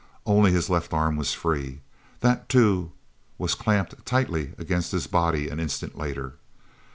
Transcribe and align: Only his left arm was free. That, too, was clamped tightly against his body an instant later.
Only 0.25 0.51
his 0.51 0.67
left 0.67 0.93
arm 0.95 1.15
was 1.15 1.35
free. 1.35 1.81
That, 2.21 2.49
too, 2.49 2.91
was 3.37 3.53
clamped 3.53 4.03
tightly 4.03 4.53
against 4.57 4.91
his 4.91 5.05
body 5.05 5.47
an 5.47 5.59
instant 5.59 5.95
later. 5.95 6.37